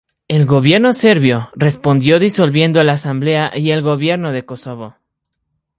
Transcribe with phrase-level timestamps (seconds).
[0.27, 4.95] El gobierno serbio respondió disolviendo la Asamblea y el Gobierno de Kosovo.